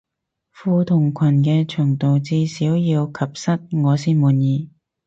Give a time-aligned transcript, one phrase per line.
[0.51, 4.71] 褲同裙嘅長度至少要及膝我先滿意